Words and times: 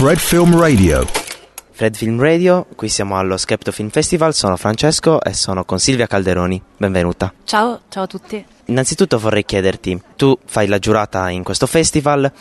Fred 0.00 0.16
Film 0.16 0.58
Radio. 0.58 1.06
Fred 1.72 1.94
Film 1.94 2.18
Radio, 2.18 2.66
qui 2.74 2.88
siamo 2.88 3.18
allo 3.18 3.36
Skepto 3.36 3.70
Film 3.70 3.90
Festival, 3.90 4.32
sono 4.32 4.56
Francesco 4.56 5.22
e 5.22 5.34
sono 5.34 5.66
con 5.66 5.78
Silvia 5.78 6.06
Calderoni. 6.06 6.60
Benvenuta. 6.78 7.30
Ciao, 7.44 7.82
ciao 7.90 8.04
a 8.04 8.06
tutti. 8.06 8.42
Innanzitutto 8.64 9.18
vorrei 9.18 9.44
chiederti, 9.44 10.00
tu 10.16 10.38
fai 10.46 10.68
la 10.68 10.78
giurata 10.78 11.28
in 11.28 11.42
questo 11.42 11.66
festival, 11.66 12.32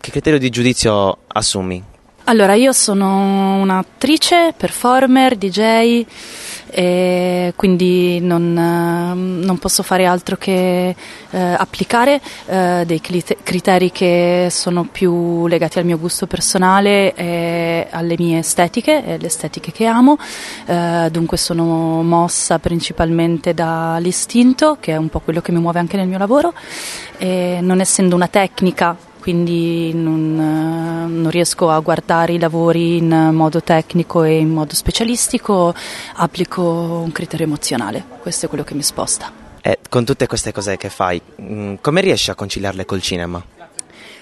che 0.00 0.10
criterio 0.10 0.38
di 0.38 0.48
giudizio 0.48 1.18
assumi? 1.26 1.84
Allora, 2.24 2.54
io 2.54 2.72
sono 2.72 3.60
un'attrice, 3.60 4.54
performer, 4.56 5.36
DJ 5.36 6.06
e 6.74 7.52
quindi 7.54 8.18
non, 8.20 8.56
eh, 8.56 9.44
non, 9.44 9.58
posso 9.58 9.82
fare 9.82 10.06
altro 10.06 10.36
che 10.36 10.96
eh, 11.30 11.38
applicare 11.38 12.18
eh, 12.46 12.84
dei 12.86 13.00
criteri 13.00 13.92
che 13.92 14.48
sono 14.50 14.88
più 14.90 15.46
legati 15.46 15.78
al 15.78 15.84
mio 15.84 15.98
gusto 15.98 16.26
personale 16.26 17.14
e 17.14 17.86
alle 17.90 18.14
mie 18.18 18.38
estetiche 18.38 19.04
e 19.04 19.18
le 19.18 19.26
estetiche 19.26 19.70
che 19.70 19.84
amo. 19.84 20.16
Eh, 20.64 21.08
dunque 21.10 21.36
sono 21.36 22.02
mossa 22.02 22.58
principalmente 22.58 23.52
dall'istinto, 23.52 24.78
che 24.80 24.92
è 24.92 24.96
un 24.96 25.10
po' 25.10 25.20
quello 25.20 25.42
che 25.42 25.52
mi 25.52 25.60
muove 25.60 25.78
anche 25.78 25.98
nel 25.98 26.08
mio 26.08 26.18
lavoro, 26.18 26.54
e 27.18 27.58
non 27.60 27.80
essendo 27.80 28.14
una 28.14 28.28
tecnica 28.28 28.96
quindi 29.22 29.94
non, 29.94 30.36
eh, 30.36 31.06
non, 31.06 31.30
riesco 31.30 31.70
a 31.70 31.78
guardare 31.78 32.32
i 32.32 32.40
lavori 32.40 32.96
in 32.96 33.30
modo 33.32 33.62
tecnico 33.62 34.24
e 34.24 34.38
in 34.38 34.50
modo 34.50 34.74
specialistico, 34.74 35.72
applico 36.14 36.62
un 37.04 37.12
criterio 37.12 37.46
emozionale, 37.46 38.04
questo 38.20 38.46
è 38.46 38.48
quello 38.48 38.64
che 38.64 38.74
mi 38.74 38.82
sposta. 38.82 39.30
E 39.62 39.78
con 39.88 40.04
tutte 40.04 40.26
queste 40.26 40.50
cose 40.50 40.76
che 40.76 40.88
fai, 40.88 41.22
mm, 41.40 41.74
come 41.80 42.00
riesci 42.00 42.32
a 42.32 42.34
conciliarle 42.34 42.84
col 42.84 43.00
cinema? 43.00 43.40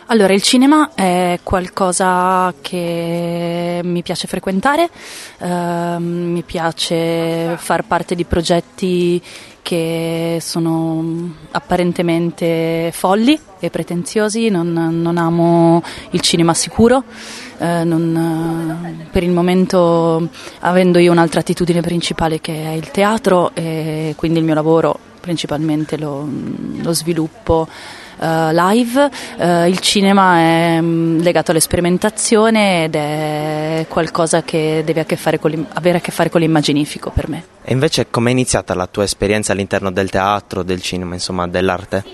Allora, 0.08 0.34
il 0.34 0.42
cinema 0.42 0.90
è 0.92 1.38
qualcosa 1.42 2.52
che 2.60 3.80
mi 3.82 4.02
piace 4.02 4.26
frequentare, 4.26 4.90
eh, 5.38 5.96
mi 5.98 6.42
piace 6.42 7.56
far 7.56 7.84
parte 7.84 8.16
di 8.16 8.24
progetti 8.24 9.22
che 9.62 10.38
sono 10.40 11.34
apparentemente 11.50 12.90
folli 12.92 13.38
e 13.58 13.70
pretenziosi, 13.70 14.48
non, 14.48 14.72
non 14.72 15.18
amo 15.18 15.82
il 16.10 16.20
cinema 16.20 16.54
sicuro, 16.54 17.04
eh, 17.58 17.84
non, 17.84 19.06
per 19.10 19.22
il 19.22 19.30
momento 19.30 20.28
avendo 20.60 20.98
io 20.98 21.12
un'altra 21.12 21.40
attitudine 21.40 21.80
principale 21.80 22.40
che 22.40 22.64
è 22.64 22.72
il 22.72 22.90
teatro 22.90 23.50
e 23.54 24.14
quindi 24.16 24.38
il 24.38 24.44
mio 24.44 24.54
lavoro 24.54 24.98
principalmente 25.20 25.98
lo, 25.98 26.26
lo 26.80 26.92
sviluppo 26.92 27.68
live. 28.20 29.10
Uh, 29.38 29.66
il 29.66 29.78
cinema 29.78 30.38
è 30.38 30.78
um, 30.78 31.20
legato 31.20 31.50
all'esperimentazione 31.50 32.84
ed 32.84 32.94
è 32.94 33.86
qualcosa 33.88 34.42
che 34.42 34.82
deve 34.84 35.00
a 35.00 35.06
avere 35.72 35.98
a 35.98 36.00
che 36.00 36.12
fare 36.12 36.30
con 36.30 36.40
l'immaginifico 36.40 37.10
per 37.10 37.28
me. 37.28 37.44
E 37.62 37.72
invece 37.72 38.08
com'è 38.10 38.30
iniziata 38.30 38.74
la 38.74 38.86
tua 38.86 39.04
esperienza 39.04 39.52
all'interno 39.52 39.90
del 39.90 40.10
teatro, 40.10 40.62
del 40.62 40.82
cinema, 40.82 41.14
insomma 41.14 41.46
dell'arte? 41.46 42.04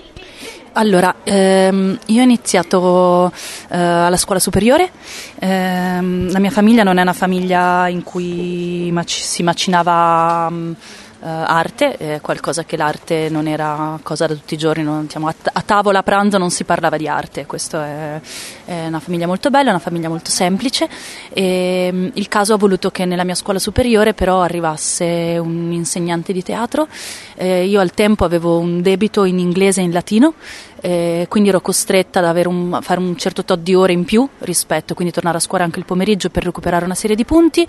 Allora, 0.73 1.15
ehm, 1.23 1.97
io 2.05 2.19
ho 2.19 2.23
iniziato 2.23 3.31
eh, 3.69 3.77
alla 3.77 4.15
scuola 4.15 4.39
superiore, 4.39 4.91
ehm, 5.39 6.31
la 6.31 6.37
mia 6.37 6.51
famiglia 6.51 6.83
non 6.83 6.99
è 6.99 7.01
una 7.01 7.13
famiglia 7.13 7.87
in 7.87 8.03
cui 8.03 8.89
mac- 8.91 9.09
si 9.09 9.41
macinava... 9.41 10.47
Um, 10.49 10.75
uh, 10.75 11.06
arte, 11.25 11.97
è 11.97 12.21
qualcosa 12.21 12.63
che 12.63 12.77
l'arte 12.77 13.27
non 13.29 13.47
era 13.47 13.99
cosa 14.03 14.27
da 14.27 14.35
tutti 14.35 14.53
i 14.53 14.57
giorni, 14.57 14.83
non, 14.83 15.03
diciamo, 15.03 15.27
a, 15.27 15.33
t- 15.33 15.49
a, 15.51 15.61
tavola 15.61 15.99
a 15.99 16.03
pranzo 16.03 16.37
non 16.37 16.51
si 16.51 16.63
parlava 16.63 16.97
di 16.97 17.07
arte, 17.07 17.45
questa 17.45 17.85
è, 17.85 18.21
è, 18.65 18.87
una 18.87 18.99
famiglia 18.99 19.25
molto 19.25 19.49
bella, 19.49 19.71
una 19.71 19.79
famiglia 19.79 20.09
molto 20.09 20.29
semplice 20.29 20.87
e 21.33 21.89
um, 21.91 22.11
il 22.13 22.27
caso 22.27 22.53
ha 22.53 22.57
voluto 22.57 22.91
che 22.91 23.05
nella 23.05 23.23
mia 23.23 23.35
scuola 23.35 23.57
superiore 23.59 24.13
però 24.13 24.41
arrivasse 24.41 25.37
un 25.39 25.71
insegnante 25.71 26.33
di 26.33 26.43
teatro, 26.43 26.87
eh, 27.35 27.65
io 27.65 27.79
al 27.79 27.91
tempo 27.91 28.23
avevo 28.23 28.59
un 28.59 28.81
debito 28.81 29.23
in 29.23 29.39
inglese 29.39 29.81
e 29.81 29.85
in 29.85 29.91
latino, 29.91 30.35
eh, 30.81 31.25
quindi 31.29 31.49
ero 31.49 31.61
costretta 31.61 32.19
ad 32.19 32.45
un, 32.45 32.77
fare 32.81 32.99
un 32.99 33.17
certo 33.17 33.43
tot 33.43 33.59
di 33.59 33.73
ore 33.73 33.93
in 33.93 34.05
più 34.05 34.27
rispetto, 34.39 34.93
quindi 34.93 35.13
tornare 35.13 35.37
a 35.37 35.41
scuola 35.41 35.63
anche 35.63 35.79
il 35.79 35.85
pomeriggio 35.85 36.29
per 36.29 36.43
recuperare 36.43 36.85
una 36.85 36.95
serie 36.95 37.15
di 37.15 37.25
punti 37.25 37.67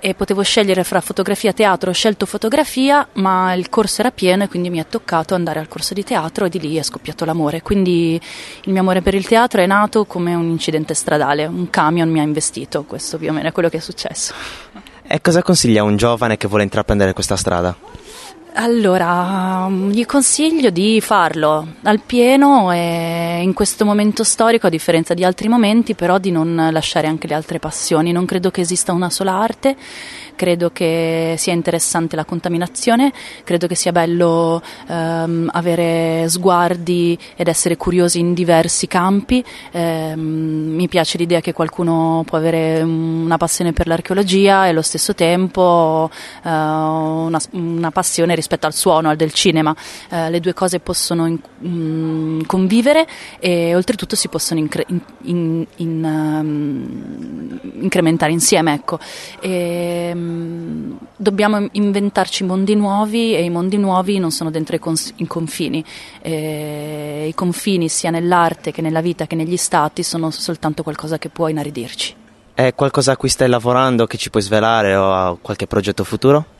e 0.00 0.14
potevo 0.14 0.42
scegliere 0.42 0.84
fra 0.84 1.00
fotografia 1.00 1.50
e 1.50 1.54
teatro, 1.54 1.90
ho 1.90 1.92
scelto 1.92 2.26
fotografia, 2.26 3.06
ma 3.14 3.52
il 3.54 3.68
corso 3.68 4.00
era 4.00 4.10
pieno 4.10 4.44
e 4.44 4.48
quindi 4.48 4.70
mi 4.70 4.78
è 4.78 4.86
toccato 4.86 5.34
andare 5.34 5.58
al 5.58 5.68
corso 5.68 5.94
di 5.94 6.04
teatro 6.04 6.44
e 6.44 6.48
di 6.48 6.60
lì 6.60 6.76
è 6.76 6.82
scoppiato 6.82 7.24
l'amore. 7.24 7.62
Quindi 7.62 8.20
il 8.64 8.72
mio 8.72 8.80
amore 8.80 9.02
per 9.02 9.14
il 9.14 9.26
teatro 9.26 9.60
è 9.60 9.66
nato 9.66 10.04
come 10.04 10.34
un 10.34 10.48
incidente 10.48 10.94
stradale, 10.94 11.46
un 11.46 11.70
camion 11.70 12.08
mi 12.08 12.20
ha 12.20 12.22
investito, 12.22 12.84
questo 12.84 13.18
più 13.18 13.30
o 13.30 13.32
meno 13.32 13.48
è 13.48 13.52
quello 13.52 13.68
che 13.68 13.78
è 13.78 13.80
successo. 13.80 14.34
E 15.06 15.20
cosa 15.20 15.42
consiglia 15.42 15.80
a 15.80 15.84
un 15.84 15.96
giovane 15.96 16.36
che 16.36 16.48
vuole 16.48 16.64
intraprendere 16.64 17.12
questa 17.12 17.36
strada? 17.36 17.74
Allora, 18.60 19.70
gli 19.70 20.04
consiglio 20.04 20.70
di 20.70 21.00
farlo 21.00 21.74
al 21.84 22.00
pieno 22.00 22.72
e 22.72 23.38
in 23.40 23.52
questo 23.52 23.84
momento 23.84 24.24
storico, 24.24 24.66
a 24.66 24.70
differenza 24.70 25.14
di 25.14 25.22
altri 25.22 25.46
momenti, 25.46 25.94
però 25.94 26.18
di 26.18 26.32
non 26.32 26.68
lasciare 26.72 27.06
anche 27.06 27.28
le 27.28 27.34
altre 27.34 27.60
passioni. 27.60 28.10
Non 28.10 28.24
credo 28.24 28.50
che 28.50 28.62
esista 28.62 28.92
una 28.92 29.10
sola 29.10 29.34
arte 29.34 29.76
credo 30.38 30.70
che 30.70 31.34
sia 31.36 31.52
interessante 31.52 32.14
la 32.14 32.24
contaminazione, 32.24 33.12
credo 33.42 33.66
che 33.66 33.74
sia 33.74 33.90
bello 33.90 34.62
ehm, 34.86 35.50
avere 35.52 36.26
sguardi 36.28 37.18
ed 37.34 37.48
essere 37.48 37.76
curiosi 37.76 38.20
in 38.20 38.34
diversi 38.34 38.86
campi. 38.86 39.44
Eh, 39.72 40.14
mi 40.14 40.86
piace 40.86 41.18
l'idea 41.18 41.40
che 41.40 41.52
qualcuno 41.52 42.22
può 42.24 42.38
avere 42.38 42.80
una 42.82 43.36
passione 43.36 43.72
per 43.72 43.88
l'archeologia 43.88 44.66
e 44.66 44.68
allo 44.68 44.82
stesso 44.82 45.12
tempo 45.12 46.08
eh, 46.44 46.48
una, 46.48 47.40
una, 47.50 47.90
passione 47.90 48.36
rispetto 48.36 48.46
al 48.66 48.74
suono, 48.74 49.08
al 49.10 49.16
del 49.16 49.32
cinema. 49.32 49.74
Eh, 50.10 50.30
le 50.30 50.40
due 50.40 50.54
cose 50.54 50.80
possono 50.80 51.26
in, 51.26 51.38
in, 51.60 52.42
convivere 52.46 53.06
e 53.38 53.74
oltretutto 53.74 54.16
si 54.16 54.28
possono 54.28 54.60
incre- 54.60 54.86
in, 55.22 55.66
um, 55.76 57.60
incrementare 57.80 58.32
insieme. 58.32 58.74
Ecco. 58.74 58.98
E, 59.40 60.08
Ehm, 60.08 60.98
dobbiamo 61.16 61.66
inventarci 61.72 62.44
mondi 62.44 62.74
nuovi 62.74 63.34
e 63.34 63.42
i 63.42 63.50
mondi 63.50 63.76
nuovi 63.76 64.18
non 64.18 64.30
sono 64.30 64.50
dentro 64.50 64.76
i, 64.76 64.78
cons- 64.78 65.12
i 65.16 65.26
confini. 65.26 65.84
E 66.20 67.26
I 67.28 67.34
confini 67.34 67.88
sia 67.88 68.10
nell'arte 68.10 68.72
che 68.72 68.82
nella 68.82 69.00
vita 69.00 69.26
che 69.26 69.34
negli 69.34 69.56
stati 69.56 70.02
sono 70.02 70.30
soltanto 70.30 70.82
qualcosa 70.82 71.18
che 71.18 71.28
può 71.28 71.48
inaridirci. 71.48 72.14
È 72.54 72.74
qualcosa 72.74 73.12
a 73.12 73.16
cui 73.16 73.28
stai 73.28 73.48
lavorando 73.48 74.06
che 74.06 74.16
ci 74.16 74.30
puoi 74.30 74.42
svelare 74.42 74.94
o 74.96 75.12
a 75.12 75.36
qualche 75.40 75.66
progetto 75.66 76.02
futuro? 76.02 76.56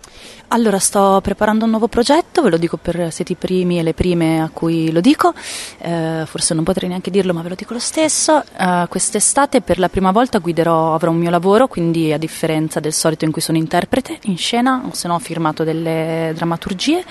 Allora, 0.51 0.79
sto 0.79 1.21
preparando 1.23 1.65
un 1.65 1.71
nuovo 1.71 1.89
progetto, 1.89 2.41
ve 2.41 2.49
lo 2.49 2.57
dico 2.57 2.79
per 2.79 3.13
siete 3.13 3.33
i 3.33 3.37
primi 3.37 3.79
e 3.79 3.83
le 3.83 3.93
prime 3.93 4.41
a 4.41 4.49
cui 4.51 4.91
lo 4.91 5.01
dico, 5.01 5.35
eh, 5.79 6.23
forse 6.25 6.55
non 6.55 6.65
potrei 6.65 6.89
neanche 6.89 7.11
dirlo 7.11 7.35
ma 7.35 7.43
ve 7.43 7.51
lo 7.51 7.55
dico 7.55 7.75
lo 7.75 7.79
stesso, 7.79 8.43
eh, 8.57 8.87
quest'estate 8.89 9.61
per 9.61 9.79
la 9.79 9.91
prima 9.91 10.11
volta 10.11 10.39
guiderò, 10.39 10.95
avrò 10.95 11.11
un 11.11 11.19
mio 11.19 11.29
lavoro, 11.29 11.69
quindi 11.69 12.15
a 12.15 12.19
differenza 12.19 12.81
del 12.81 12.95
solito 12.95 13.27
in 13.27 13.31
cui 13.31 13.43
sono 13.43 13.59
interprete 13.59 14.21
in 14.23 14.39
scena, 14.39 14.85
o 14.89 14.95
se 14.95 15.07
no 15.07 15.17
ho 15.17 15.19
firmato 15.19 15.65
delle 15.65 16.33
drammaturgie, 16.35 17.05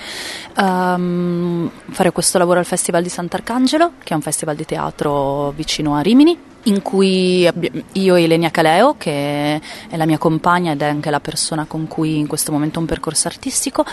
um, 0.56 1.70
farò 1.90 2.10
questo 2.10 2.38
lavoro 2.38 2.58
al 2.58 2.64
Festival 2.64 3.04
di 3.04 3.08
Sant'Arcangelo, 3.08 3.92
che 4.02 4.14
è 4.14 4.16
un 4.16 4.22
festival 4.22 4.56
di 4.56 4.64
teatro 4.64 5.52
vicino 5.52 5.94
a 5.94 6.00
Rimini, 6.00 6.47
in 6.68 6.82
cui 6.82 7.48
io 7.92 8.14
e 8.14 8.22
Elenia 8.22 8.50
Caleo, 8.50 8.94
che 8.96 9.60
è 9.88 9.96
la 9.96 10.06
mia 10.06 10.18
compagna 10.18 10.72
ed 10.72 10.82
è 10.82 10.86
anche 10.86 11.10
la 11.10 11.20
persona 11.20 11.64
con 11.66 11.88
cui 11.88 12.18
in 12.18 12.26
questo 12.26 12.52
momento 12.52 12.78
ho 12.78 12.82
un 12.82 12.86
percorso 12.86 13.28
artistico, 13.28 13.84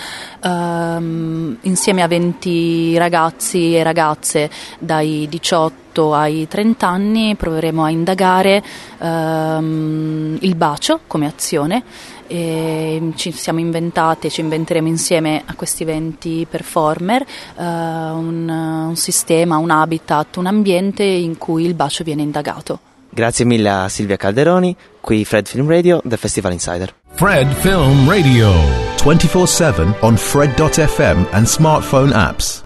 ehm, 0.43 1.57
insieme 1.61 2.01
a 2.03 2.07
20 2.07 2.97
ragazzi 2.97 3.75
e 3.75 3.83
ragazze 3.83 4.49
dai 4.79 5.27
18 5.29 5.84
ai 5.97 6.47
30 6.47 6.87
anni 6.87 7.35
proveremo 7.35 7.83
a 7.83 7.89
indagare 7.89 8.63
ehm, 8.99 10.37
il 10.41 10.55
bacio 10.55 11.01
come 11.07 11.25
azione 11.27 11.83
e 12.27 13.11
ci 13.15 13.31
siamo 13.31 13.59
inventate, 13.59 14.29
ci 14.29 14.41
inventeremo 14.41 14.87
insieme 14.87 15.43
a 15.45 15.53
questi 15.53 15.83
20 15.83 16.47
performer 16.49 17.21
uh, 17.21 17.63
un, 17.63 18.49
un 18.89 18.95
sistema, 18.95 19.57
un 19.57 19.69
habitat, 19.69 20.37
un 20.37 20.47
ambiente 20.47 21.03
in 21.03 21.37
cui 21.37 21.65
il 21.65 21.73
bacio 21.73 22.03
viene 22.03 22.23
indagato. 22.23 22.79
Grazie 23.09 23.45
mille 23.45 23.69
a 23.69 23.87
Silvia 23.87 24.17
Calderoni, 24.17 24.75
qui 24.99 25.23
Fred 25.23 25.47
Film 25.47 25.67
Radio 25.67 26.01
del 26.03 26.17
Festival 26.17 26.51
Insider. 26.51 26.93
Fred 27.13 27.49
Film 27.53 28.09
Radio 28.09 28.51
24/7 28.97 29.99
on 30.01 30.17
fred.fm 30.17 31.25
and 31.31 31.45
smartphone 31.45 32.11
apps. 32.13 32.64